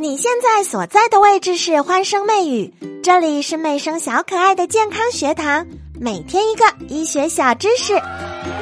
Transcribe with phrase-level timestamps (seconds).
[0.00, 5.66] 你现在所在的位置是欢声媚语，这里是媚声小可爱的健康学堂，
[6.00, 7.94] 每天一个医学小知识。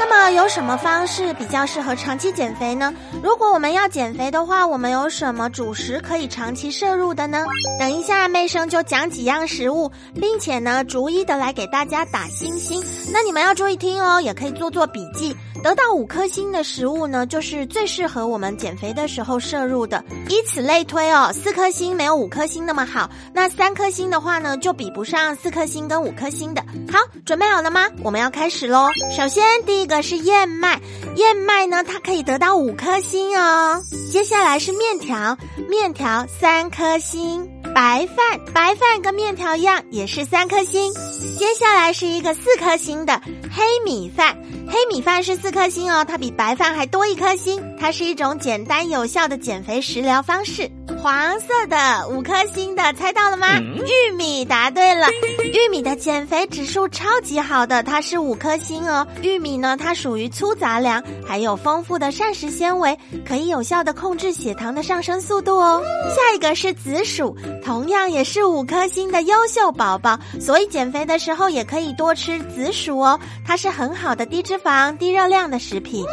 [0.05, 2.93] 那么有什么方式比较适合长期减肥呢？
[3.23, 7.45] 如果我们要减肥的话，我们有什么主食可以长期摄入的呢？
[7.79, 9.89] 等一下，妹生就讲几样食物，
[10.21, 12.83] 并且呢，逐一的来给大家打星星。
[13.13, 15.37] 那你们要注意听哦，也可以做做笔记。
[15.63, 20.03] 得到五颗星的食物呢，就是最适合我们减肥的时候摄入的。
[20.29, 26.61] 以此类推哦，四颗星没有五颗星那么好，那三颗星的话呢，就比不上四颗星跟五颗星的。
[26.91, 27.87] 好，准备好了吗？
[28.03, 28.89] 我们要开始喽。
[29.17, 30.81] 首先，第一个这是燕麦，
[31.17, 33.83] 燕麦呢，它可以得到五颗星哦。
[34.11, 35.37] 接下来是面条，
[35.69, 37.47] 面条三颗星。
[37.75, 40.95] 白饭，白饭跟面条一样，也是三颗星。
[41.39, 44.37] 接下来是一个四颗星的黑米饭，
[44.69, 47.63] 黑米饭是四颗星哦，它比白饭还多一颗星。
[47.79, 50.71] 它是一种简单有效的减肥食疗方式。
[51.03, 53.59] 黄色的五颗星的，猜到了吗？
[53.59, 55.09] 玉米，答对了。
[55.53, 59.05] 玉米的减肥指数超级好的，它是五颗星哦。
[59.21, 65.83] 玉米呢，它属于粗杂粮，还有丰富的膳食纤维，可以有效的控制血糖的上升速度哦。
[66.09, 73.19] 下一个是紫薯，同样也是五颗星的优秀宝宝，所以减肥的时候也可以多吃紫薯哦。
[73.47, 76.05] 它是很好的低脂肪、低热量的食品。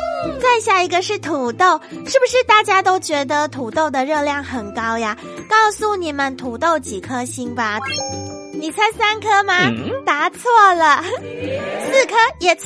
[0.41, 5.17] 再下一个是土豆，是不是大家都觉得土豆的热量很高呀？
[5.49, 7.79] 告诉你们土豆几颗星吧。
[8.53, 9.53] 你猜三颗吗？
[10.05, 12.65] 答错了，四颗也错。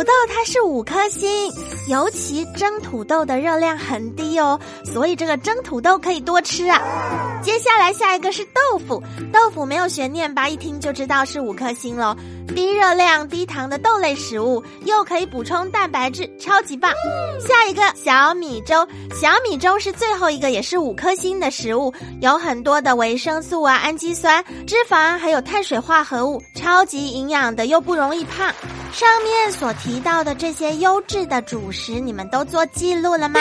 [0.00, 1.52] 土豆它是五颗星，
[1.86, 6.80] 尤其蒸土豆的热量很低哦，所以这个蒸土豆可以多吃啊。
[7.42, 10.48] 接下来下一个是豆腐，豆腐没有悬念吧？
[10.48, 12.16] 一听就知道是五颗星喽。
[12.54, 16.90] 低热量、低糖的豆类食物，又可以补充蛋白质，超级棒。
[17.38, 28.50] 下一个小米粥，小米粥是最后一个，也是五颗星的食物，有很多的维生素啊、氨基酸、脂肪，还有碳水化合物，超级营养的，又不容易胖。
[28.92, 33.40] 上面所提提到的这些优质的主食，你们都做记录了吗？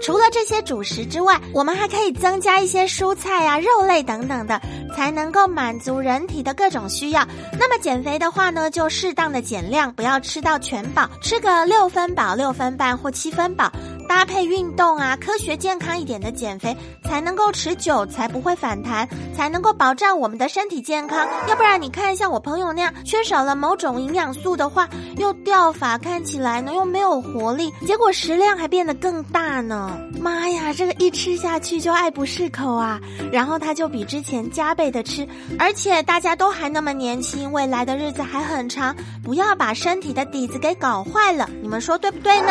[0.00, 4.62] 除了这些主食之外，我们还可以增加一些蔬菜啊、肉类等等的，
[4.94, 7.26] 才能够满足人体的各种需要。
[7.58, 13.68] 那么减肥的话呢，就适当的减量，不要吃到全饱，吃个六分饱、六分半或七分饱。
[14.08, 16.74] 搭配运动啊，科学健康一点的减肥
[17.04, 21.28] 才能够持久，才不会反弹，才能够保障我们的身体健康。
[21.46, 29.96] 要不然你看像我朋友那样，缺少了某种营养素的话，又掉发，看起来呢又没有活力，结果食量还变得更大呢。
[30.18, 32.98] 妈呀，这个一吃下去就爱不释口啊！
[33.30, 41.48] 然后他就比之前加倍的吃，而且大家都还那么年轻，未来的日子还很长，不要把身体的底子给搞坏了。
[41.60, 42.48] 你们说对不对呢？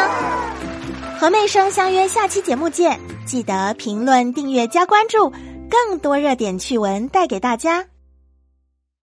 [1.20, 5.32] 何妹生相约下期节目见，记得评论、订阅、加关注，
[5.70, 7.86] 更多热点趣闻带给大家。